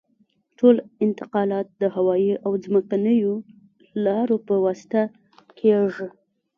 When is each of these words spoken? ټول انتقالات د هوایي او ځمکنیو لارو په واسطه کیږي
ټول 0.57 0.75
انتقالات 1.05 1.67
د 1.81 1.83
هوایي 1.95 2.33
او 2.45 2.51
ځمکنیو 2.65 3.33
لارو 4.05 4.37
په 4.47 4.55
واسطه 4.65 5.01
کیږي 5.59 6.07